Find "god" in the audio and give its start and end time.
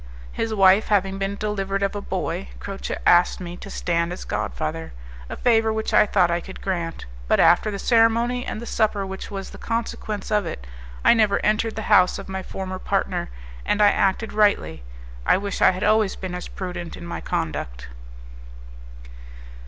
4.25-4.51